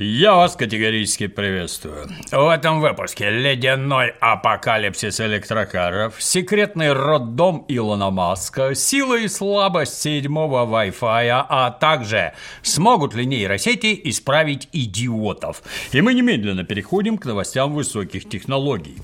Я 0.00 0.36
вас 0.36 0.54
категорически 0.54 1.26
приветствую. 1.26 2.08
В 2.30 2.48
этом 2.48 2.80
выпуске 2.80 3.30
ледяной 3.30 4.14
апокалипсис 4.20 5.20
электрокаров, 5.20 6.22
секретный 6.22 6.92
роддом 6.92 7.64
Илона 7.66 8.10
Маска, 8.10 8.76
сила 8.76 9.18
и 9.18 9.26
слабость 9.26 10.00
седьмого 10.00 10.64
Wi-Fi, 10.66 11.46
а 11.48 11.72
также 11.72 12.32
смогут 12.62 13.14
ли 13.14 13.26
нейросети 13.26 14.00
исправить 14.04 14.68
идиотов. 14.72 15.64
И 15.90 16.00
мы 16.00 16.14
немедленно 16.14 16.62
переходим 16.62 17.18
к 17.18 17.24
новостям 17.24 17.72
высоких 17.72 18.28
технологий. 18.28 18.98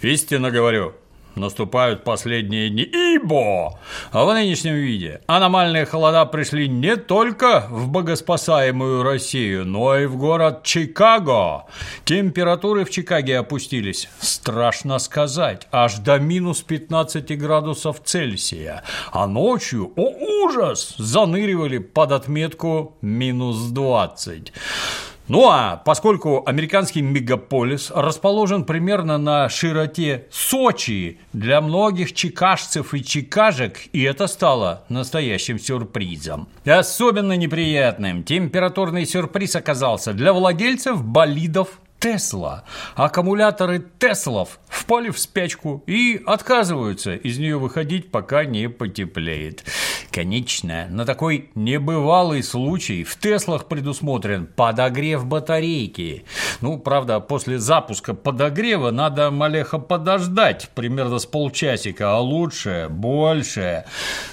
Истинно 0.00 0.52
говорю, 0.52 0.94
наступают 1.36 2.04
последние 2.04 2.70
дни, 2.70 2.82
ибо 2.82 3.78
в 4.12 4.32
нынешнем 4.32 4.74
виде 4.74 5.20
аномальные 5.26 5.86
холода 5.86 6.24
пришли 6.26 6.68
не 6.68 6.96
только 6.96 7.66
в 7.70 7.88
богоспасаемую 7.88 9.02
Россию, 9.02 9.64
но 9.66 9.96
и 9.98 10.06
в 10.06 10.16
город 10.16 10.62
Чикаго. 10.64 11.64
Температуры 12.04 12.84
в 12.84 12.90
Чикаге 12.90 13.38
опустились, 13.38 14.08
страшно 14.20 14.98
сказать, 14.98 15.68
аж 15.70 15.96
до 15.96 16.18
минус 16.18 16.62
15 16.62 17.38
градусов 17.38 18.00
Цельсия, 18.04 18.82
а 19.12 19.26
ночью, 19.26 19.92
о 19.96 20.44
ужас, 20.44 20.94
заныривали 20.98 21.78
под 21.78 22.12
отметку 22.12 22.96
минус 23.00 23.56
20. 23.70 24.52
Ну 25.28 25.48
а 25.48 25.82
поскольку 25.84 26.44
американский 26.46 27.02
мегаполис 27.02 27.90
расположен 27.92 28.64
примерно 28.64 29.18
на 29.18 29.48
широте 29.48 30.26
Сочи 30.30 31.18
для 31.32 31.60
многих 31.60 32.12
чикашцев 32.12 32.94
и 32.94 33.02
чикажек, 33.02 33.78
и 33.92 34.02
это 34.02 34.28
стало 34.28 34.84
настоящим 34.88 35.58
сюрпризом. 35.58 36.48
Особенно 36.64 37.32
неприятным 37.36 38.22
температурный 38.22 39.04
сюрприз 39.04 39.56
оказался 39.56 40.12
для 40.12 40.32
владельцев 40.32 41.02
болидов 41.02 41.80
Тесла. 41.98 42.64
Аккумуляторы 42.94 43.84
Теслов 43.98 44.58
впали 44.68 45.10
в 45.10 45.18
спячку 45.18 45.82
и 45.86 46.22
отказываются 46.26 47.14
из 47.14 47.38
нее 47.38 47.58
выходить, 47.58 48.10
пока 48.10 48.44
не 48.44 48.68
потеплеет. 48.68 49.64
Конечно, 50.10 50.86
на 50.88 51.04
такой 51.04 51.50
небывалый 51.54 52.42
случай 52.42 53.04
в 53.04 53.16
Теслах 53.18 53.66
предусмотрен 53.66 54.46
подогрев 54.46 55.26
батарейки. 55.26 56.24
Ну, 56.60 56.78
правда, 56.78 57.20
после 57.20 57.58
запуска 57.58 58.14
подогрева 58.14 58.90
надо 58.90 59.30
малеха 59.30 59.78
подождать, 59.78 60.70
примерно 60.74 61.18
с 61.18 61.26
полчасика, 61.26 62.12
а 62.12 62.20
лучше 62.20 62.86
больше. 62.90 63.84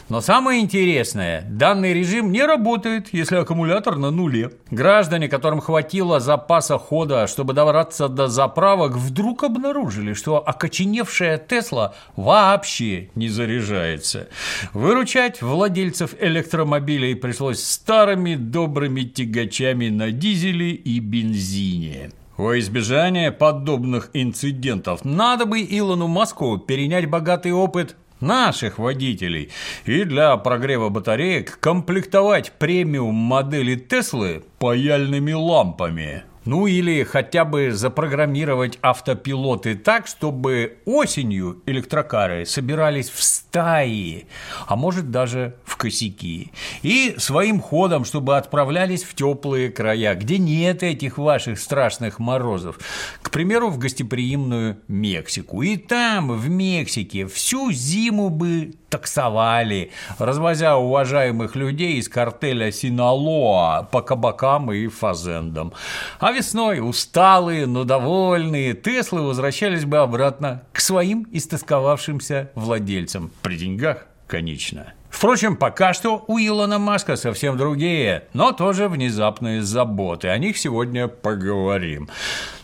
Но 0.10 0.22
самое 0.22 0.62
интересное, 0.62 1.42
данный 1.50 1.94
режим 1.94 2.32
не 2.32 2.44
работает, 2.44 3.10
если 3.12 3.38
аккумулятор 3.38 3.98
на 3.98 4.12
нуле. 4.12 4.52
Граждане, 4.72 5.28
которым 5.28 5.60
хватило 5.60 6.20
запаса 6.20 6.78
хода, 6.78 7.28
чтобы 7.28 7.53
добраться 7.54 8.10
до 8.10 8.28
заправок, 8.28 8.98
вдруг 8.98 9.44
обнаружили, 9.44 10.14
что 10.14 10.38
окоченевшая 10.46 11.38
Тесла 11.38 11.96
вообще 12.16 13.10
не 13.16 13.30
заряжается. 13.30 14.28
Выручать 14.74 15.42
владельцев 15.42 16.16
электромобилей 16.20 17.16
пришлось 17.16 17.64
старыми 17.64 18.36
добрыми 18.36 19.02
тягачами 19.04 19.90
на 19.90 20.12
дизеле 20.12 20.72
и 20.72 21.00
бензине. 21.00 22.12
Во 22.36 22.60
избежание 22.60 23.32
подобных 23.32 24.10
инцидентов 24.14 25.06
надо 25.06 25.46
бы 25.46 25.62
Илону 25.62 26.08
Маску 26.08 26.58
перенять 26.58 27.08
богатый 27.08 27.52
опыт 27.52 27.96
наших 28.24 28.80
водителей 28.80 29.52
и 29.86 30.04
для 30.04 30.36
прогрева 30.38 30.90
батареек 30.90 31.60
комплектовать 31.60 32.54
премиум 32.54 33.14
модели 33.14 33.76
Теслы 33.76 34.44
паяльными 34.60 35.34
лампами. 35.34 36.24
Ну 36.46 36.68
или 36.68 37.04
хотя 37.04 37.46
бы 37.46 37.72
запрограммировать 37.72 38.78
автопилоты 38.82 39.76
так, 39.76 40.08
чтобы 40.08 40.78
осенью 40.86 41.62
электрокары 41.66 42.46
собирались 42.46 43.10
в 43.10 43.24
стаи, 43.24 44.28
а 44.68 44.76
может 44.76 45.10
даже 45.10 45.56
в 45.64 45.78
косяки. 45.78 46.52
И 46.82 47.16
своим 47.18 47.62
ходом, 47.62 48.04
чтобы 48.04 48.38
отправлялись 48.38 49.04
в 49.04 49.16
теплые 49.16 49.70
края, 49.70 50.16
где 50.16 50.38
нет 50.38 50.84
этих 50.84 51.18
ваших 51.18 51.60
страшных 51.60 52.20
морозов. 52.20 52.80
К 53.22 53.32
примеру, 53.32 53.70
в 53.70 53.78
гостеприимную 53.78 54.78
Мексику. 54.88 55.62
И 55.62 55.78
там, 55.78 56.32
в 56.38 56.50
Мексике, 56.50 57.28
всю 57.28 57.72
зиму 57.72 58.30
бы 58.30 58.74
таксовали, 58.94 59.90
развозя 60.20 60.78
уважаемых 60.78 61.56
людей 61.56 61.94
из 61.94 62.08
картеля 62.08 62.72
Синалоа 62.72 63.88
по 63.92 64.04
кабакам 64.04 64.72
и 64.72 64.86
фазендам. 64.86 65.74
А 66.20 66.32
весной 66.32 66.80
усталые, 66.80 67.66
но 67.66 67.86
довольные 67.86 68.76
Теслы 68.76 69.24
возвращались 69.24 69.86
бы 69.86 69.98
обратно 69.98 70.62
к 70.72 70.80
своим 70.80 71.26
истосковавшимся 71.32 72.52
владельцам. 72.54 73.32
При 73.42 73.58
деньгах, 73.58 74.06
конечно. 74.28 74.94
Впрочем, 75.10 75.56
пока 75.56 75.94
что 75.94 76.24
у 76.28 76.38
Илона 76.38 76.78
Маска 76.78 77.16
совсем 77.16 77.58
другие, 77.58 78.26
но 78.34 78.52
тоже 78.52 78.88
внезапные 78.90 79.64
заботы. 79.64 80.28
О 80.28 80.38
них 80.38 80.56
сегодня 80.56 81.08
поговорим. 81.08 82.10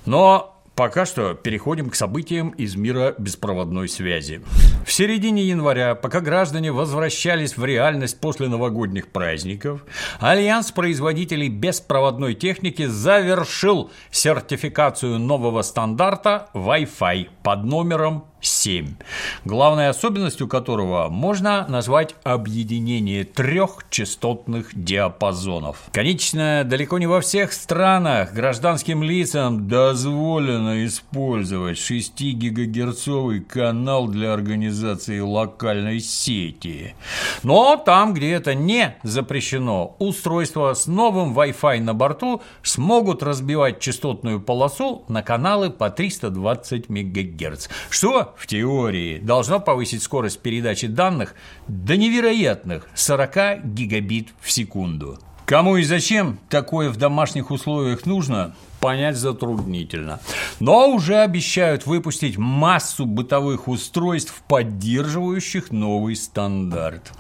Но 0.06 0.59
Пока 0.80 1.06
что 1.06 1.34
переходим 1.34 1.90
к 1.90 1.96
событиям 1.96 2.52
из 2.52 2.78
мира 2.78 3.14
беспроводной 3.18 3.90
связи. 3.90 4.42
В 4.86 4.94
середине 4.94 5.44
января, 5.44 5.94
пока 5.94 6.22
граждане 6.22 6.72
возвращались 6.72 7.58
в 7.58 7.66
реальность 7.66 8.22
после 8.22 8.48
новогодних 8.48 9.10
праздников, 9.10 9.84
Альянс 10.22 10.72
производителей 10.72 11.50
беспроводной 11.50 12.34
техники 12.34 12.86
завершил 12.86 13.92
сертификацию 14.10 15.20
нового 15.20 15.64
стандарта 15.64 16.48
Wi-Fi 16.54 17.28
под 17.44 17.66
номером 17.66 18.24
7, 18.42 18.96
главной 19.46 19.90
особенностью 19.90 20.48
которого 20.48 21.10
можно 21.10 21.66
назвать 21.68 22.16
объединение 22.24 23.24
трех 23.24 23.86
частотных 23.90 24.70
диапазонов. 24.74 25.90
Конечно, 25.92 26.64
далеко 26.66 26.98
не 27.00 27.08
во 27.08 27.22
всех 27.22 27.54
странах 27.54 28.34
гражданским 28.34 29.04
лицам 29.04 29.68
дозволено 29.68 30.86
использовать 30.86 31.78
6-гигагерцовый 31.78 33.42
канал 33.42 34.08
для 34.08 34.34
организации 34.34 35.20
локальной 35.20 36.00
сети. 36.00 36.96
Но 37.44 37.76
там, 37.78 38.14
где 38.14 38.32
это 38.32 38.54
не 38.54 38.96
запрещено, 39.04 39.96
устройства 40.00 40.74
с 40.74 40.88
новым 40.88 41.38
Wi-Fi 41.38 41.82
на 41.82 41.94
борту 41.94 42.42
смогут 42.64 43.24
разбивать 43.24 43.80
частотную 43.80 44.42
полосу 44.42 45.04
на 45.08 45.22
каналы 45.22 45.70
по 45.70 45.90
320 45.90 46.90
МГц, 46.90 47.68
что 47.90 48.29
в 48.38 48.48
теории 48.48 49.20
должно 49.20 49.60
повысить 49.60 50.04
скорость 50.04 50.40
передачи 50.40 50.88
данных 50.88 51.36
до 51.68 51.98
невероятных 51.98 52.88
40 52.96 53.66
гигабит 53.66 54.30
в 54.42 54.52
секунду. 54.52 55.20
Кому 55.50 55.78
и 55.78 55.84
зачем 55.84 56.38
такое 56.48 56.92
в 56.92 56.98
домашних 56.98 57.50
условиях 57.50 58.06
нужно, 58.06 58.54
понять 58.80 59.18
затруднительно. 59.18 60.20
Но 60.60 60.90
уже 60.92 61.16
обещают 61.16 61.88
выпустить 61.88 62.38
массу 62.38 63.08
бытовых 63.08 63.68
устройств, 63.68 64.44
поддерживающих 64.48 65.72
новый 65.72 66.16
стандарт. 66.16 67.12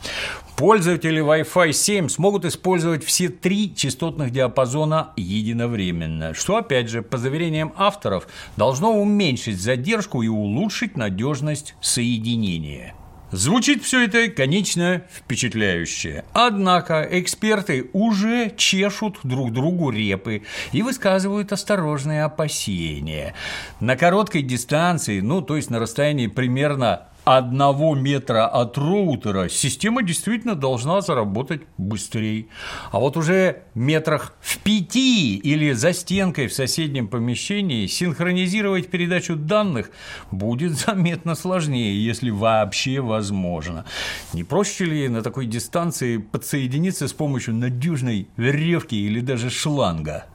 Пользователи 0.57 1.23
Wi-Fi 1.23 1.71
7 1.71 2.07
смогут 2.07 2.45
использовать 2.45 3.03
все 3.03 3.29
три 3.29 3.73
частотных 3.75 4.29
диапазона 4.29 5.09
единовременно, 5.15 6.35
что, 6.35 6.57
опять 6.57 6.87
же, 6.87 7.01
по 7.01 7.17
заверениям 7.17 7.73
авторов, 7.77 8.27
должно 8.57 8.91
уменьшить 8.93 9.59
задержку 9.59 10.21
и 10.21 10.27
улучшить 10.27 10.95
надежность 10.95 11.73
соединения. 11.81 12.93
Звучит 13.31 13.83
все 13.83 14.05
это, 14.05 14.27
конечно, 14.29 15.03
впечатляюще. 15.11 16.23
Однако 16.33 17.07
эксперты 17.11 17.89
уже 17.93 18.51
чешут 18.57 19.19
друг 19.23 19.53
другу 19.53 19.91
репы 19.91 20.41
и 20.71 20.81
высказывают 20.81 21.51
осторожные 21.51 22.23
опасения. 22.23 23.35
На 23.79 23.95
короткой 23.95 24.41
дистанции, 24.41 25.19
ну, 25.19 25.41
то 25.41 25.57
есть 25.57 25.69
на 25.69 25.79
расстоянии 25.79 26.25
примерно 26.25 27.09
одного 27.23 27.93
метра 27.93 28.47
от 28.47 28.77
роутера 28.77 29.49
система 29.49 30.01
действительно 30.01 30.55
должна 30.55 31.01
заработать 31.01 31.61
быстрее. 31.77 32.47
А 32.91 32.99
вот 32.99 33.17
уже 33.17 33.61
метрах 33.75 34.33
пяти 34.63 35.37
или 35.37 35.71
за 35.73 35.93
стенкой 35.93 36.47
в 36.47 36.53
соседнем 36.53 37.07
помещении 37.07 37.87
синхронизировать 37.87 38.89
передачу 38.89 39.35
данных 39.35 39.91
будет 40.31 40.73
заметно 40.73 41.35
сложнее, 41.35 42.03
если 42.03 42.29
вообще 42.29 42.99
возможно. 42.99 43.85
Не 44.33 44.43
проще 44.43 44.85
ли 44.85 45.07
на 45.09 45.21
такой 45.21 45.45
дистанции 45.45 46.17
подсоединиться 46.17 47.07
с 47.07 47.13
помощью 47.13 47.55
надежной 47.55 48.27
веревки 48.37 48.95
или 48.95 49.19
даже 49.19 49.49
шланга? 49.49 50.25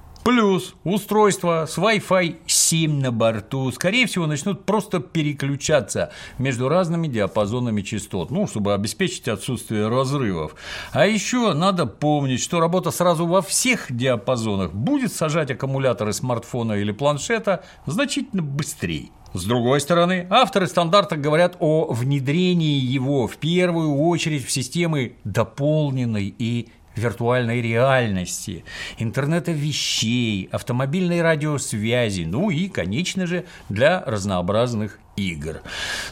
Плюс 0.55 0.77
устройства 0.85 1.67
с 1.69 1.79
Wi-Fi 1.79 2.37
7 2.47 3.01
на 3.01 3.11
борту, 3.11 3.73
скорее 3.73 4.07
всего, 4.07 4.29
начнут 4.29 4.65
просто 4.65 5.01
переключаться 5.01 6.13
между 6.39 6.69
разными 6.69 7.09
диапазонами 7.09 7.83
частот, 7.83 8.31
ну, 8.31 8.47
чтобы 8.47 8.73
обеспечить 8.73 9.27
отсутствие 9.27 9.89
разрывов. 9.89 10.55
А 10.93 11.09
еще 11.09 11.55
надо 11.55 11.87
помнить, 11.87 12.41
что 12.41 12.61
работа 12.61 12.93
сразу 12.93 13.27
во 13.27 13.43
всех 13.43 13.87
диапазонах 13.91 14.73
будет 14.73 15.13
сажать 15.13 15.51
аккумуляторы 15.51 16.13
смартфона 16.13 16.75
или 16.75 16.93
планшета 16.93 17.65
значительно 17.87 18.43
быстрее. 18.43 19.09
С 19.33 19.47
другой 19.47 19.81
стороны, 19.81 20.29
авторы 20.31 20.69
стандарта 20.69 21.17
говорят 21.17 21.57
о 21.59 21.93
внедрении 21.93 22.79
его 22.79 23.27
в 23.27 23.39
первую 23.39 23.97
очередь 23.97 24.47
в 24.47 24.53
системы 24.53 25.17
дополненной 25.25 26.33
и 26.39 26.69
виртуальной 26.97 27.61
реальности, 27.61 28.65
интернета 28.99 29.53
вещей, 29.53 30.49
автомобильной 30.53 31.23
радиосвязи, 31.23 32.23
ну 32.23 32.51
и, 32.51 32.69
конечно 32.69 33.27
же, 33.27 33.45
для 33.69 34.03
разнообразных 34.05 34.99
игр. 35.17 35.63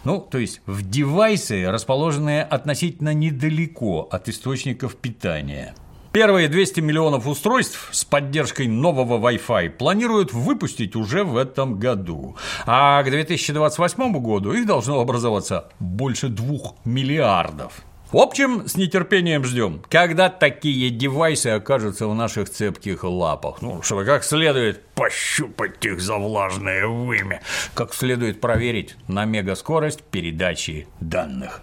Ну, 0.04 0.20
то 0.20 0.38
есть 0.38 0.60
в 0.66 0.88
девайсы, 0.88 1.70
расположенные 1.70 2.42
относительно 2.42 3.14
недалеко 3.14 4.08
от 4.10 4.28
источников 4.28 4.96
питания. 4.96 5.74
Первые 6.12 6.48
200 6.48 6.80
миллионов 6.80 7.26
устройств 7.26 7.88
с 7.90 8.04
поддержкой 8.04 8.66
нового 8.66 9.18
Wi-Fi 9.18 9.70
планируют 9.70 10.34
выпустить 10.34 10.94
уже 10.94 11.24
в 11.24 11.38
этом 11.38 11.78
году. 11.78 12.36
А 12.66 13.02
к 13.02 13.10
2028 13.10 14.12
году 14.20 14.52
их 14.52 14.66
должно 14.66 15.00
образоваться 15.00 15.70
больше 15.80 16.28
двух 16.28 16.74
миллиардов. 16.84 17.82
В 18.12 18.18
общем, 18.18 18.68
с 18.68 18.76
нетерпением 18.76 19.42
ждем, 19.42 19.82
когда 19.88 20.28
такие 20.28 20.90
девайсы 20.90 21.46
окажутся 21.46 22.06
в 22.06 22.14
наших 22.14 22.50
цепких 22.50 23.04
лапах. 23.04 23.62
Ну, 23.62 23.80
чтобы 23.80 24.04
как 24.04 24.22
следует 24.22 24.84
пощупать 24.88 25.82
их 25.82 25.98
за 25.98 26.18
влажное 26.18 26.86
вымя, 26.86 27.40
как 27.72 27.94
следует 27.94 28.38
проверить 28.38 28.96
на 29.08 29.24
мегаскорость 29.24 30.02
передачи 30.02 30.86
данных. 31.00 31.62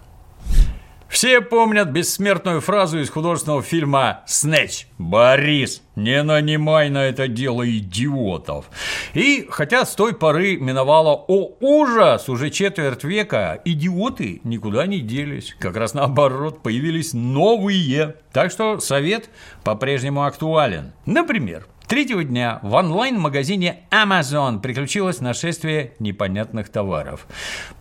Все 1.09 1.41
помнят 1.41 1.89
бессмертную 1.89 2.61
фразу 2.61 2.99
из 2.99 3.09
художественного 3.09 3.63
фильма 3.63 4.21
«Снэч». 4.27 4.87
«Борис, 4.99 5.81
не 5.95 6.21
нанимай 6.21 6.89
на 6.89 7.05
это 7.05 7.27
дело 7.27 7.67
идиотов». 7.67 8.69
И 9.15 9.47
хотя 9.49 9.85
с 9.85 9.95
той 9.95 10.13
поры 10.13 10.57
миновало 10.57 11.15
«О, 11.27 11.55
ужас!» 11.59 12.29
уже 12.29 12.51
четверть 12.51 13.03
века, 13.03 13.59
идиоты 13.65 14.39
никуда 14.43 14.85
не 14.85 14.99
делись. 14.99 15.55
Как 15.59 15.75
раз 15.75 15.95
наоборот, 15.95 16.61
появились 16.61 17.13
новые. 17.13 18.15
Так 18.31 18.51
что 18.51 18.79
совет 18.79 19.31
по-прежнему 19.63 20.25
актуален. 20.25 20.93
Например, 21.07 21.65
Третьего 21.89 22.23
дня 22.23 22.59
в 22.61 22.75
онлайн-магазине 22.75 23.79
Amazon 23.89 24.59
приключилось 24.59 25.21
нашествие 25.21 25.93
непонятных 25.97 26.69
товаров. 26.69 27.25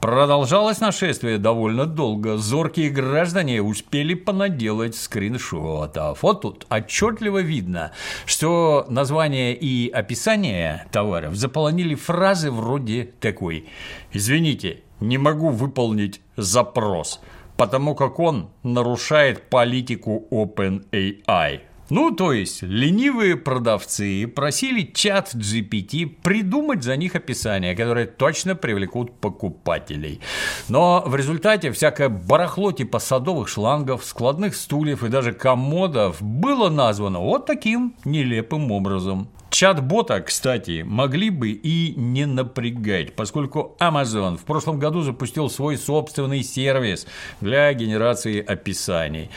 Продолжалось 0.00 0.80
нашествие 0.80 1.36
довольно 1.36 1.84
долго. 1.84 2.38
Зоркие 2.38 2.88
граждане 2.88 3.60
успели 3.60 4.14
понаделать 4.14 4.96
скриншотов. 4.96 6.22
Вот 6.22 6.40
тут 6.40 6.66
отчетливо 6.70 7.42
видно, 7.42 7.92
что 8.24 8.86
название 8.88 9.54
и 9.54 9.90
описание 9.90 10.86
товаров 10.90 11.34
заполонили 11.34 11.94
фразы 11.94 12.50
вроде 12.50 13.10
такой 13.20 13.68
«Извините, 14.14 14.80
не 15.00 15.18
могу 15.18 15.50
выполнить 15.50 16.22
запрос» 16.34 17.20
потому 17.58 17.96
как 17.96 18.20
он 18.20 18.50
нарушает 18.62 19.50
политику 19.50 20.28
OpenAI. 20.30 21.60
Ну, 21.90 22.10
то 22.10 22.32
есть, 22.32 22.62
ленивые 22.62 23.36
продавцы 23.36 24.26
просили 24.26 24.82
чат 24.94 25.34
GPT 25.34 26.06
придумать 26.22 26.82
за 26.82 26.96
них 26.96 27.14
описание, 27.14 27.74
которое 27.74 28.06
точно 28.06 28.54
привлекут 28.54 29.18
покупателей. 29.20 30.20
Но 30.68 31.02
в 31.06 31.16
результате 31.16 31.72
всякое 31.72 32.10
барахло 32.10 32.72
типа 32.72 32.98
садовых 32.98 33.48
шлангов, 33.48 34.04
складных 34.04 34.54
стульев 34.54 35.02
и 35.02 35.08
даже 35.08 35.32
комодов 35.32 36.20
было 36.20 36.68
названо 36.68 37.20
вот 37.20 37.46
таким 37.46 37.94
нелепым 38.04 38.70
образом. 38.70 39.28
Чат-бота, 39.50 40.20
кстати, 40.20 40.82
могли 40.82 41.30
бы 41.30 41.48
и 41.50 41.94
не 41.96 42.26
напрягать, 42.26 43.14
поскольку 43.14 43.76
Amazon 43.80 44.36
в 44.36 44.42
прошлом 44.42 44.78
году 44.78 45.00
запустил 45.00 45.48
свой 45.48 45.78
собственный 45.78 46.42
сервис 46.42 47.06
для 47.40 47.72
генерации 47.72 48.44
описаний. 48.44 49.30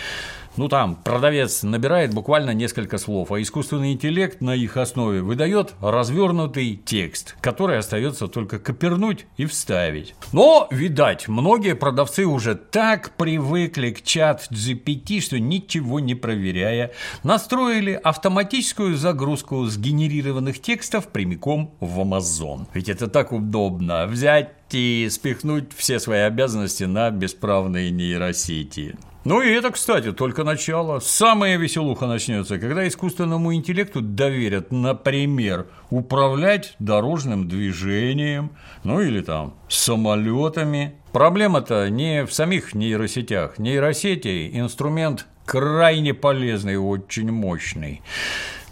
Ну 0.57 0.68
там 0.68 0.95
продавец 0.95 1.63
набирает 1.63 2.13
буквально 2.13 2.51
несколько 2.51 2.98
слов, 2.98 3.31
а 3.31 3.42
искусственный 3.42 3.94
интеллект 3.94 4.42
на 4.42 4.53
их 4.53 4.77
основе 4.77 5.21
выдает 5.21 5.74
развернутый 5.81 6.80
текст, 6.83 7.38
который 7.42 7.77
остается 7.77 8.27
только 8.27 8.59
копернуть 8.59 9.25
и 9.38 9.45
вставить. 9.45 10.13
Но, 10.33 10.68
видать, 10.71 11.27
многие 11.27 11.75
продавцы 11.75 12.25
уже 12.25 12.56
так 12.56 13.12
привыкли 13.15 13.92
к 13.92 14.01
чат 14.01 14.48
GPT, 14.51 15.21
что 15.21 15.39
ничего 15.39 16.00
не 16.00 16.15
проверяя, 16.15 16.92
настроили 17.24 18.00
автоматическую 18.03 18.98
загрузку 18.98 19.65
сгенерированных 19.65 20.62
текстов 20.62 21.07
прямиком 21.07 21.75
в 21.80 22.00
Amazon. 22.00 22.68
Ведь 22.74 22.89
это 22.89 23.07
так 23.07 23.31
удобно 23.31 24.06
взять 24.07 24.51
и 24.73 25.09
спихнуть 25.09 25.71
все 25.75 26.00
свои 26.00 26.21
обязанности 26.21 26.83
на 26.83 27.09
бесправные 27.12 27.91
нейросети. 27.91 28.95
Ну 29.23 29.39
и 29.41 29.51
это, 29.51 29.69
кстати, 29.69 30.12
только 30.12 30.44
начало. 30.44 31.00
Самая 31.00 31.57
веселуха 31.57 32.07
начнется, 32.07 32.57
когда 32.57 32.88
искусственному 32.88 33.53
интеллекту 33.53 34.01
доверят, 34.01 34.71
например, 34.71 35.68
управлять 35.91 36.75
дорожным 36.79 37.47
движением, 37.47 38.51
ну 38.83 39.00
или 39.00 39.21
там 39.21 39.53
самолетами. 39.69 40.95
Проблема-то 41.12 41.88
не 41.89 42.25
в 42.25 42.33
самих 42.33 42.74
нейросетях. 42.74 43.59
Нейросети– 43.59 44.50
инструмент 44.53 45.27
крайне 45.45 46.15
полезный 46.15 46.74
и 46.74 46.77
очень 46.77 47.31
мощный. 47.31 48.01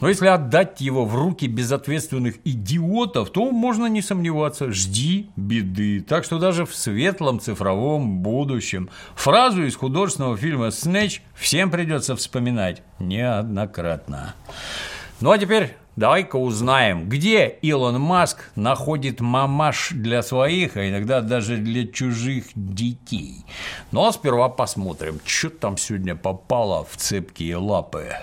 Но 0.01 0.07
если 0.07 0.27
отдать 0.27 0.79
его 0.81 1.05
в 1.05 1.15
руки 1.15 1.47
безответственных 1.47 2.35
идиотов, 2.45 3.31
то 3.31 3.51
можно 3.51 3.87
не 3.87 4.01
сомневаться, 4.01 4.71
жди 4.71 5.29
беды. 5.35 6.01
Так 6.01 6.23
что 6.23 6.39
даже 6.39 6.65
в 6.65 6.73
светлом 6.73 7.39
цифровом 7.39 8.19
будущем 8.19 8.89
фразу 9.15 9.63
из 9.65 9.75
художественного 9.75 10.37
фильма 10.37 10.71
«Снэч» 10.71 11.21
всем 11.35 11.69
придется 11.69 12.15
вспоминать 12.15 12.81
неоднократно. 12.99 14.35
Ну 15.19 15.31
а 15.31 15.37
теперь 15.37 15.75
Давай-ка 15.99 16.37
узнаем, 16.37 17.09
где 17.09 17.49
Илон 17.61 17.99
Маск 17.99 18.51
находит 18.55 19.19
мамаш 19.19 19.89
для 19.91 20.23
своих, 20.23 20.77
а 20.77 20.89
иногда 20.89 21.19
даже 21.19 21.57
для 21.57 21.85
чужих 21.85 22.45
детей. 22.55 23.43
Но 23.91 24.03
ну, 24.03 24.07
а 24.07 24.13
сперва 24.13 24.47
посмотрим, 24.47 25.19
что 25.25 25.49
там 25.49 25.75
сегодня 25.75 26.15
попало 26.15 26.87
в 26.89 26.95
цепкие 26.95 27.57
лапы. 27.57 28.13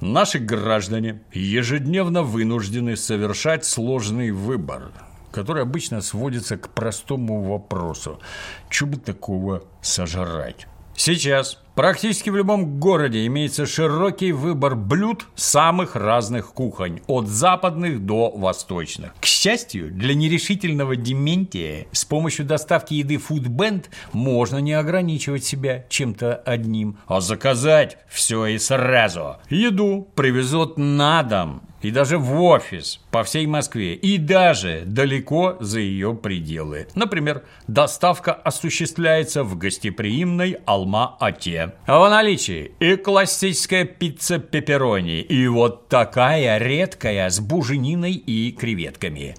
Наши 0.00 0.38
граждане 0.38 1.20
ежедневно 1.32 2.22
вынуждены 2.22 2.94
совершать 2.94 3.64
сложный 3.64 4.30
выбор, 4.30 4.92
который 5.32 5.62
обычно 5.62 6.02
сводится 6.02 6.56
к 6.56 6.68
простому 6.68 7.42
вопросу– 7.42 8.20
что 8.68 8.86
бы 8.86 8.98
такого 8.98 9.64
сожрать? 9.82 10.68
Сейчас 10.94 11.58
Практически 11.76 12.30
в 12.30 12.36
любом 12.36 12.80
городе 12.80 13.26
имеется 13.26 13.66
широкий 13.66 14.32
выбор 14.32 14.74
блюд 14.76 15.26
самых 15.34 15.94
разных 15.94 16.54
кухонь, 16.54 17.02
от 17.06 17.28
западных 17.28 18.06
до 18.06 18.30
восточных. 18.30 19.12
К 19.20 19.26
счастью, 19.26 19.90
для 19.92 20.14
нерешительного 20.14 20.96
дементия 20.96 21.86
с 21.92 22.06
помощью 22.06 22.46
доставки 22.46 22.94
еды 22.94 23.16
Foodband 23.16 23.88
можно 24.14 24.56
не 24.56 24.72
ограничивать 24.72 25.44
себя 25.44 25.84
чем-то 25.90 26.36
одним, 26.36 26.96
а 27.06 27.20
заказать 27.20 27.98
все 28.08 28.46
и 28.46 28.56
сразу. 28.56 29.36
Еду 29.50 30.08
привезут 30.14 30.78
на 30.78 31.22
дом 31.24 31.60
и 31.82 31.90
даже 31.90 32.18
в 32.18 32.40
офис 32.42 33.00
по 33.10 33.22
всей 33.22 33.46
Москве, 33.46 33.94
и 33.94 34.18
даже 34.18 34.82
далеко 34.86 35.56
за 35.60 35.80
ее 35.80 36.14
пределы. 36.14 36.88
Например, 36.94 37.42
доставка 37.66 38.32
осуществляется 38.32 39.44
в 39.44 39.56
гостеприимной 39.56 40.58
Алма-Ате. 40.66 41.74
А 41.86 41.98
в 41.98 42.10
наличии 42.10 42.72
и 42.80 42.96
классическая 42.96 43.84
пицца 43.84 44.38
пепперони, 44.38 45.20
и 45.20 45.46
вот 45.48 45.88
такая 45.88 46.58
редкая 46.58 47.28
с 47.30 47.40
бужениной 47.40 48.12
и 48.12 48.52
креветками. 48.52 49.36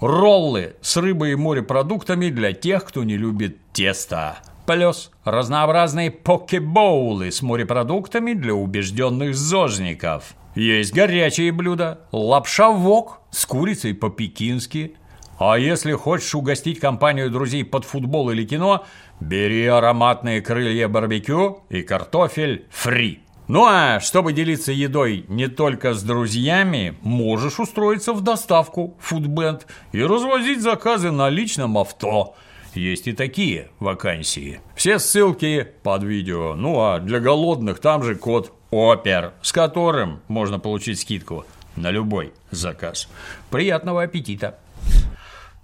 Роллы 0.00 0.76
с 0.82 0.96
рыбой 0.96 1.32
и 1.32 1.36
морепродуктами 1.36 2.28
для 2.28 2.52
тех, 2.52 2.84
кто 2.84 3.02
не 3.04 3.16
любит 3.16 3.58
тесто. 3.72 4.38
Плюс 4.66 5.10
разнообразные 5.24 6.10
покебоулы 6.10 7.30
с 7.30 7.40
морепродуктами 7.40 8.32
для 8.32 8.54
убежденных 8.54 9.34
зожников– 9.34 10.34
есть 10.56 10.94
горячие 10.94 11.52
блюда, 11.52 12.00
лапша 12.12 12.70
вок 12.70 13.20
с 13.30 13.44
курицей 13.44 13.94
по-пекински. 13.94 14.96
А 15.38 15.58
если 15.58 15.92
хочешь 15.92 16.34
угостить 16.34 16.80
компанию 16.80 17.30
друзей 17.30 17.62
под 17.62 17.84
футбол 17.84 18.30
или 18.30 18.44
кино, 18.44 18.86
бери 19.20 19.66
ароматные 19.66 20.40
крылья 20.40 20.88
барбекю 20.88 21.62
и 21.68 21.82
картофель 21.82 22.64
фри. 22.70 23.20
Ну 23.48 23.66
а 23.66 24.00
чтобы 24.00 24.32
делиться 24.32 24.72
едой 24.72 25.26
не 25.28 25.46
только 25.46 25.92
с 25.92 26.02
друзьями, 26.02 26.96
можешь 27.02 27.60
устроиться 27.60 28.14
в 28.14 28.22
доставку 28.22 28.96
Foodband 28.98 29.62
и 29.92 30.02
развозить 30.02 30.62
заказы 30.62 31.10
на 31.10 31.28
личном 31.28 31.76
авто. 31.76 32.34
Есть 32.74 33.06
и 33.06 33.12
такие 33.12 33.68
вакансии. 33.78 34.60
Все 34.74 34.98
ссылки 34.98 35.66
под 35.82 36.02
видео. 36.02 36.54
Ну 36.54 36.80
а 36.80 36.98
для 36.98 37.20
голодных 37.20 37.78
там 37.78 38.02
же 38.02 38.16
код 38.16 38.52
ОПЕР, 38.70 39.32
с 39.42 39.52
которым 39.52 40.20
можно 40.28 40.58
получить 40.58 41.00
скидку 41.00 41.44
на 41.76 41.90
любой 41.90 42.32
заказ. 42.50 43.08
Приятного 43.50 44.02
аппетита! 44.02 44.58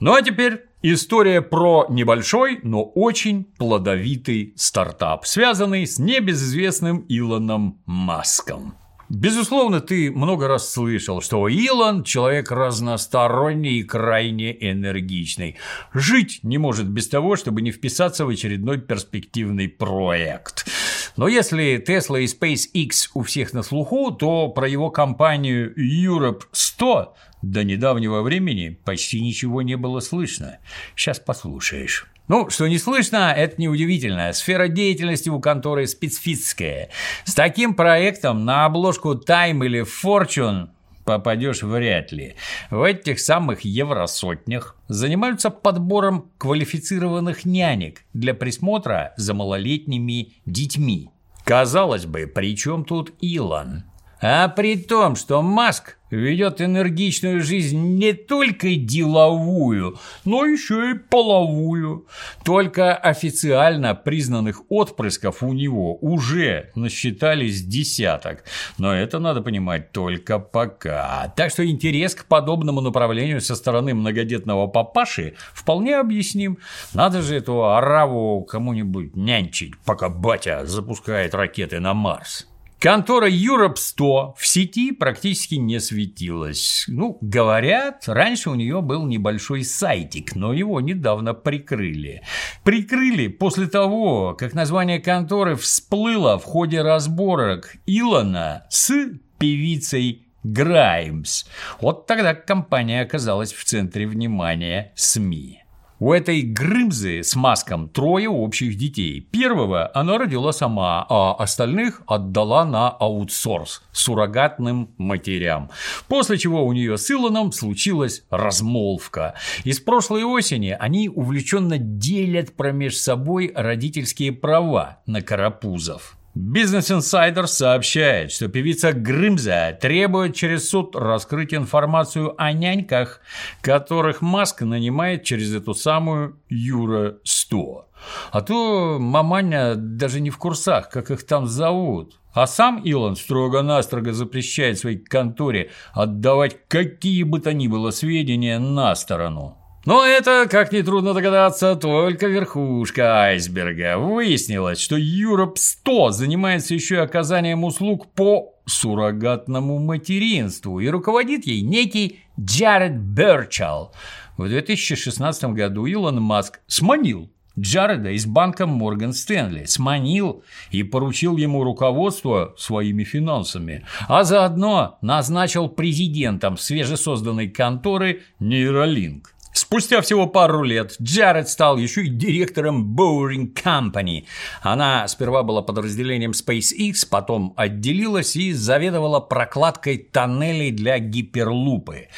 Ну 0.01 0.15
а 0.15 0.23
теперь 0.23 0.65
история 0.83 1.43
про 1.43 1.87
небольшой, 1.89 2.59
но 2.63 2.83
очень 2.83 3.45
плодовитый 3.45 4.53
стартап, 4.57 5.27
связанный 5.27 5.87
с 5.87 5.99
небезызвестным 5.99 7.05
Илоном 7.09 7.81
Маском. 7.87 8.75
Безусловно, 9.09 9.83
ты 9.83 10.11
много 10.11 10.49
раз 10.49 10.73
слышал, 10.73 11.21
что 11.21 11.47
Илон– 11.47 12.03
человек 12.05 12.51
разносторонний 12.51 13.81
и 13.81 13.83
крайне 13.83 14.57
энергичный. 14.59 15.57
Жить 15.93 16.41
не 16.43 16.57
может 16.57 16.89
без 16.89 17.09
того, 17.09 17.37
чтобы 17.37 17.61
не 17.61 17.73
вписаться 17.73 18.25
в 18.25 18.31
очередной 18.31 18.79
перспективный 18.81 19.69
проект. 19.69 20.67
Но 21.17 21.29
если 21.29 21.83
Tesla 21.87 22.23
и 22.23 22.27
SpaceX 22.27 23.11
у 23.15 23.23
всех 23.23 23.53
на 23.53 23.63
слуху, 23.63 24.11
то 24.11 24.49
про 24.49 24.69
его 24.69 24.91
компанию 24.91 25.75
Europe 25.77 26.43
100 26.53 27.15
до 27.43 27.65
недавнего 27.65 28.23
времени 28.23 28.79
почти 28.85 29.21
ничего 29.21 29.63
не 29.63 29.77
было 29.77 30.01
слышно. 30.01 30.59
Сейчас 30.97 31.19
послушаешь. 31.19 32.07
Ну, 32.29 32.49
что 32.51 32.69
не 32.69 32.79
слышно, 32.79 33.35
это 33.37 33.61
неудивительно. 33.61 34.33
Сфера 34.33 34.69
деятельности 34.69 35.29
у 35.29 35.41
конторы 35.41 35.87
специфическая. 35.87 36.89
С 37.25 37.35
таким 37.35 37.75
проектом 37.75 38.45
на 38.45 38.65
обложку 38.65 39.15
Time 39.15 39.65
или 39.67 39.83
Fortune 39.83 40.69
попадешь 41.05 41.63
вряд 41.63 42.13
ли. 42.13 42.37
В 42.71 42.83
этих 42.83 43.21
самых 43.21 43.63
евросотнях 43.63 44.77
занимаются 44.89 45.51
подбором 45.51 46.31
квалифицированных 46.39 47.45
нянек 47.45 48.03
для 48.13 48.35
присмотра 48.35 49.15
за 49.17 49.35
малолетними 49.35 50.35
детьми. 50.47 51.11
Казалось 51.45 52.07
бы, 52.07 52.27
при 52.27 52.57
чем 52.57 52.85
тут 52.85 53.13
Илон? 53.21 53.85
А 54.23 54.47
при 54.47 54.77
том, 54.77 55.17
что 55.17 55.43
Маск 55.43 55.97
ведет 56.13 56.61
энергичную 56.61 57.43
жизнь 57.43 57.97
не 57.97 58.13
только 58.13 58.77
деловую, 58.77 59.99
но 60.25 60.45
еще 60.45 60.93
и 60.93 60.95
половую. 60.95 62.07
Только 62.45 62.95
официально 62.95 63.97
признанных 63.97 64.63
отпрысков 64.69 65.43
у 65.43 65.53
него 65.53 65.97
уже 66.01 66.71
насчитались 66.77 67.65
десяток. 67.65 68.45
Но 68.79 68.95
это 68.95 69.19
надо 69.19 69.43
понимать 69.43 69.91
только 69.91 70.39
пока. 70.39 71.33
Так 71.35 71.51
что 71.51 71.67
интерес 71.67 72.15
к 72.15 72.27
подобному 72.27 72.81
направлению 72.81 73.41
со 73.41 73.57
стороны 73.57 73.93
многодетного 73.93 74.69
папаши 74.69 75.35
вполне 75.53 75.97
объясним. 75.97 76.59
Надо 76.95 77.23
же 77.23 77.35
эту 77.35 77.65
ораву 77.65 78.45
кому-нибудь 78.45 79.17
нянчить, 79.17 79.73
пока 79.85 80.09
батя 80.09 80.65
запускает 80.65 81.35
ракеты 81.35 81.81
на 81.81 81.93
Марс. 81.93 82.52
Контора 82.83 83.31
Europe 83.31 83.77
100 83.77 84.35
в 84.37 84.45
сети 84.45 84.91
практически 84.91 85.55
не 85.55 85.79
светилась. 85.79 86.85
Ну, 86.89 87.17
говорят, 87.21 88.09
раньше 88.09 88.51
у 88.51 88.57
нее 88.57 88.83
был 88.83 89.07
небольшой 89.07 89.63
сайтик, 89.63 90.35
но 90.35 90.53
его 90.53 90.81
недавно 90.81 91.33
прикрыли. 91.33 92.23
Прикрыли 92.65 93.29
после 93.29 93.69
того, 93.69 94.35
как 94.35 94.55
название 94.55 94.99
конторы 94.99 95.55
всплыло 95.55 96.41
в 96.41 96.45
ходе 96.45 96.83
разборок 96.83 97.77
Илона 97.87 98.67
с 98.69 98.93
певицей 99.39 100.27
Граймс. 100.43 101.45
Вот 101.81 102.09
тогда 102.09 102.35
компания 102.35 103.03
оказалась 103.03 103.53
в 103.53 103.63
центре 103.63 104.09
внимания 104.09 104.93
СМИ. 104.97 105.62
У 106.05 106.13
этой 106.13 106.43
Грымзы 106.43 107.23
с 107.23 107.37
Маском 107.37 107.89
трое 107.89 108.29
общих 108.29 108.77
детей. 108.77 109.21
Первого 109.21 109.89
она 109.95 110.19
родила 110.19 110.53
сама, 110.53 111.07
а 111.09 111.35
остальных 111.35 112.03
отдала 112.09 112.65
на 112.65 112.89
аутсорс 112.89 113.85
суррогатным 113.93 114.91
матерям. 114.99 115.71
После 116.09 116.39
чего 116.39 116.67
у 116.67 116.73
нее 116.73 116.99
с 116.99 117.09
Илоном 117.09 117.53
случилась 117.53 118.25
размолвка. 118.31 119.35
Из 119.63 119.79
прошлой 119.79 120.25
осени 120.25 120.77
они 120.77 121.09
увлеченно 121.09 121.79
делят 121.79 122.57
промеж 122.57 122.97
собой 122.97 123.53
родительские 123.55 124.33
права 124.33 124.99
на 125.07 125.23
карапузов. 125.23 126.17
Бизнес 126.35 126.91
Инсайдер 126.91 127.47
сообщает, 127.47 128.33
что 128.33 128.49
певица 128.49 128.95
Грымза 128.95 129.77
требует 129.79 130.35
через 130.35 130.71
суд 130.71 130.97
раскрыть 130.97 131.53
информацию 131.53 132.35
о 132.41 132.53
няньках, 132.53 133.21
которых 133.61 134.23
Маск 134.23 134.63
нанимает 134.63 135.25
через 135.25 135.55
эту 135.55 135.75
самую 135.75 136.41
Юра-100. 136.49 137.83
А 138.31 138.41
то 138.41 138.97
маманя 138.99 139.75
даже 139.75 140.21
не 140.21 140.31
в 140.31 140.39
курсах, 140.39 140.89
как 140.89 141.11
их 141.11 141.27
там 141.27 141.47
зовут. 141.47 142.19
А 142.33 142.47
сам 142.47 142.79
Илон 142.83 143.17
строго-настрого 143.17 144.15
запрещает 144.15 144.79
своей 144.79 144.97
конторе 144.97 145.71
отдавать 145.93 146.57
какие 146.67 147.25
бы 147.25 147.41
то 147.41 147.53
ни 147.53 147.69
было 147.69 147.91
сведения 147.91 148.59
на 148.59 148.95
сторону. 148.95 149.62
Но 149.85 150.07
это, 150.07 150.47
как 150.49 150.71
нетрудно 150.71 151.13
догадаться, 151.13 151.75
только 151.75 152.29
верхушка 152.29 153.23
айсберга. 153.23 153.99
Выяснилось, 153.99 154.79
что 154.79 154.97
Europe 154.97 155.55
100 155.57 156.13
занимается 156.13 156.75
еще 156.75 156.97
и 156.97 156.99
оказанием 156.99 157.65
услуг 157.65 158.07
по 158.13 158.55
суррогатному 158.65 159.81
материнству 159.81 160.79
и 160.79 160.89
руководит 160.89 161.47
ей 161.47 161.63
некий 161.63 162.21
Джаред 162.39 162.97
Берчал. 162.97 163.93
В 164.37 164.47
2016 164.47 165.45
году 165.47 165.87
Илон 165.87 166.23
Маск 166.23 166.61
сманил 166.69 167.29
Джареда 167.59 168.11
из 168.11 168.25
банка 168.25 168.67
Морган 168.67 169.13
Стэнли, 169.13 169.65
сманил 169.65 170.45
и 170.71 170.85
поручил 170.85 171.37
ему 171.37 171.65
руководство 171.65 172.55
своими 172.57 173.03
финансами, 173.03 173.85
а 174.07 174.23
заодно 174.23 174.99
назначил 175.03 175.69
президентом 175.69 176.57
свежесозданной 176.57 177.49
конторы 177.49 178.23
Neuralink. 178.41 179.23
Спустя 179.53 180.01
всего 180.01 180.27
пару 180.27 180.63
лет 180.63 180.97
Джаред 181.01 181.49
стал 181.49 181.77
еще 181.77 182.05
и 182.05 182.09
директором 182.09 182.97
Boring 182.99 183.53
Company. 183.53 184.25
Она 184.63 185.07
сперва 185.09 185.43
была 185.43 185.63
подразделением 185.63 186.31
SpaceX, 186.31 187.07
потом 187.09 187.53
отделилась 187.57 188.35
и 188.35 188.53
заведовала 188.53 189.21
прокладкой 189.21 189.99
тоннелей 189.99 190.71
для 190.71 190.99
гиперлупы. 190.99 192.09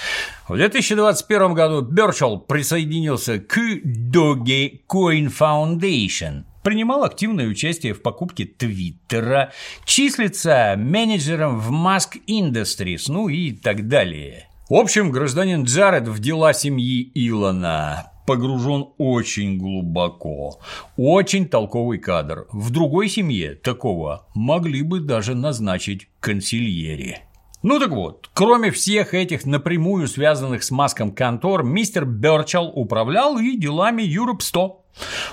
В 0.49 0.57
2021 0.57 1.55
году 1.55 1.81
Берчел 1.83 2.39
присоединился 2.39 3.39
к 3.39 3.59
Dogecoin 3.59 5.33
Foundation– 5.33 6.45
принимал 6.65 7.05
активное 7.05 7.47
участие 7.47 7.93
в 7.93 8.03
покупке 8.03 8.47
Твиттера, 8.47 9.53
числится 9.85 10.75
менеджером 10.77 11.61
в 11.61 11.71
Musk 11.71 12.21
Industries, 12.27 13.05
ну 13.09 13.29
и 13.29 13.53
так 13.53 13.87
далее. 13.87 14.49
В 14.71 14.77
общем, 14.77 15.11
гражданин 15.11 15.65
Джаред 15.65 16.09
в 16.09 16.21
дела 16.21 16.55
семьи 16.55 17.11
Илона 17.15 18.11
погружен 18.27 18.87
очень 18.97 19.59
глубоко. 19.59 20.59
Очень 20.97 21.47
толковый 21.49 21.99
кадр. 21.99 22.47
В 22.51 22.71
другой 22.71 23.11
семье 23.11 23.57
такого 23.57 24.27
могли 24.35 24.81
бы 24.81 25.01
даже 25.01 25.35
назначить 25.35 26.09
консильери. 26.19 27.19
Ну 27.63 27.79
так 27.79 27.91
вот, 27.91 28.31
кроме 28.33 28.71
всех 28.71 29.13
этих 29.13 29.45
напрямую 29.45 30.09
связанных 30.09 30.63
с 30.63 30.71
Маском 30.71 31.15
контор, 31.15 31.63
мистер 31.63 32.07
Берчал 32.07 32.69
управлял 32.75 33.39
и 33.39 33.59
делами 33.59 34.03
Europe 34.03 34.41
100. 34.41 34.85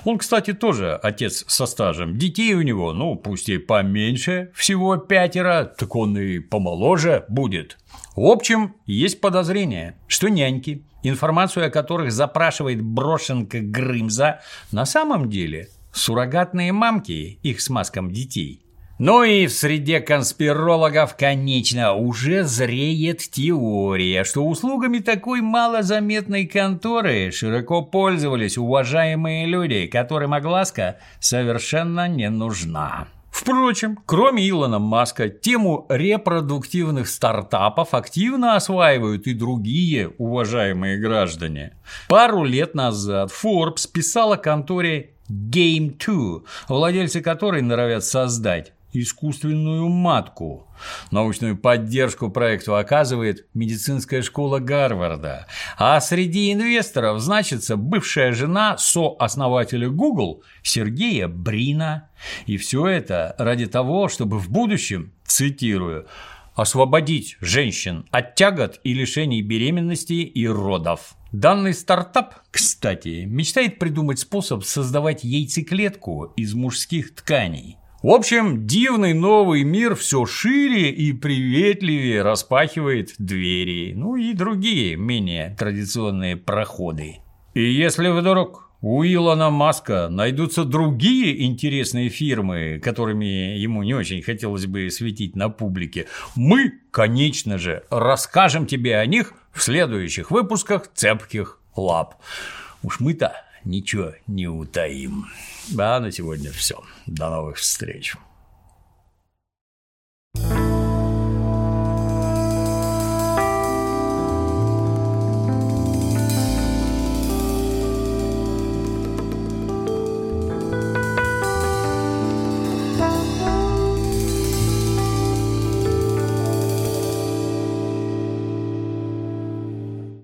Он, 0.03 0.17
кстати, 0.17 0.51
тоже 0.51 0.99
отец 1.01 1.45
со 1.47 1.65
стажем. 1.65 2.17
Детей 2.17 2.53
у 2.53 2.63
него, 2.63 2.93
ну, 2.93 3.15
пусть 3.15 3.47
и 3.47 3.57
поменьше, 3.59 4.51
всего 4.55 4.97
пятеро, 4.97 5.73
так 5.77 5.95
он 5.95 6.17
и 6.17 6.39
помоложе 6.39 7.25
будет. 7.29 7.77
В 8.15 8.25
общем, 8.25 8.75
есть 8.85 9.21
подозрение, 9.21 9.95
что 10.07 10.27
няньки, 10.27 10.83
информацию 11.01 11.67
о 11.67 11.69
которых 11.69 12.11
запрашивает 12.11 12.81
брошенка 12.81 13.61
Грымза, 13.61 14.41
на 14.71 14.85
самом 14.85 15.29
деле 15.29 15.69
суррогатные 15.93 16.73
мамки 16.73 17.39
их 17.41 17.61
с 17.61 17.69
маском 17.69 18.11
детей. 18.11 18.65
Ну 18.99 19.23
и 19.23 19.47
в 19.47 19.51
среде 19.51 19.99
конспирологов, 19.99 21.15
конечно, 21.17 21.93
уже 21.93 22.43
зреет 22.43 23.19
теория, 23.19 24.23
что 24.23 24.45
услугами 24.45 24.99
такой 24.99 25.41
малозаметной 25.41 26.45
конторы 26.45 27.31
широко 27.31 27.81
пользовались 27.81 28.59
уважаемые 28.59 29.47
люди, 29.47 29.87
которым 29.87 30.33
огласка 30.33 30.97
совершенно 31.19 32.07
не 32.07 32.29
нужна. 32.29 33.07
Впрочем, 33.31 33.97
кроме 34.05 34.47
Илона 34.47 34.77
Маска, 34.77 35.29
тему 35.29 35.87
репродуктивных 35.89 37.07
стартапов 37.07 37.93
активно 37.93 38.55
осваивают 38.55 39.25
и 39.25 39.33
другие 39.33 40.09
уважаемые 40.17 40.97
граждане. 40.97 41.73
Пару 42.07 42.43
лет 42.43 42.75
назад 42.75 43.31
Forbes 43.31 43.89
писала 43.91 44.35
конторе 44.35 45.13
Game 45.29 45.97
2, 45.97 46.41
владельцы 46.67 47.21
которой 47.21 47.61
норовят 47.61 48.03
создать 48.03 48.73
искусственную 48.93 49.87
матку. 49.89 50.67
Научную 51.11 51.57
поддержку 51.57 52.29
проекту 52.29 52.75
оказывает 52.75 53.47
медицинская 53.53 54.21
школа 54.21 54.59
Гарварда, 54.59 55.47
а 55.77 55.99
среди 56.01 56.51
инвесторов 56.51 57.19
значится 57.19 57.77
бывшая 57.77 58.33
жена 58.33 58.77
сооснователя 58.77 59.89
Google 59.89 60.43
Сергея 60.63 61.27
Брина. 61.27 62.09
И 62.45 62.57
все 62.57 62.87
это 62.87 63.35
ради 63.37 63.67
того, 63.67 64.07
чтобы 64.07 64.39
в 64.39 64.49
будущем, 64.49 65.11
цитирую, 65.25 66.07
освободить 66.55 67.37
женщин 67.41 68.05
от 68.11 68.35
тягот 68.35 68.79
и 68.83 68.93
лишений 68.93 69.41
беременности 69.41 70.13
и 70.13 70.47
родов. 70.47 71.15
Данный 71.31 71.73
стартап, 71.73 72.41
кстати, 72.51 73.23
мечтает 73.23 73.79
придумать 73.79 74.19
способ 74.19 74.65
создавать 74.65 75.23
яйцеклетку 75.23 76.33
из 76.35 76.53
мужских 76.53 77.15
тканей. 77.15 77.77
В 78.01 78.09
общем, 78.09 78.65
дивный 78.65 79.13
новый 79.13 79.63
мир 79.63 79.93
все 79.95 80.25
шире 80.25 80.89
и 80.89 81.13
приветливее 81.13 82.23
распахивает 82.23 83.13
двери, 83.19 83.93
ну 83.95 84.15
и 84.15 84.33
другие 84.33 84.95
менее 84.95 85.55
традиционные 85.59 86.35
проходы. 86.35 87.17
И 87.53 87.61
если 87.63 88.07
вдруг 88.09 88.71
у 88.81 89.03
Илона 89.03 89.51
Маска 89.51 90.07
найдутся 90.09 90.65
другие 90.65 91.45
интересные 91.45 92.09
фирмы, 92.09 92.81
которыми 92.83 93.55
ему 93.59 93.83
не 93.83 93.93
очень 93.93 94.23
хотелось 94.23 94.65
бы 94.65 94.89
светить 94.89 95.35
на 95.35 95.49
публике. 95.49 96.07
Мы, 96.35 96.79
конечно 96.89 97.59
же, 97.59 97.83
расскажем 97.91 98.65
тебе 98.65 98.97
о 98.97 99.05
них 99.05 99.33
в 99.53 99.61
следующих 99.61 100.31
выпусках 100.31 100.89
«Цепких 100.95 101.59
лап». 101.75 102.15
Уж 102.81 102.99
мы-то 102.99 103.35
ничего 103.63 104.13
не 104.27 104.47
утаим. 104.47 105.27
А 105.77 105.99
на 105.99 106.11
сегодня 106.11 106.51
все. 106.51 106.81
До 107.05 107.29
новых 107.29 107.57
встреч. 107.57 108.15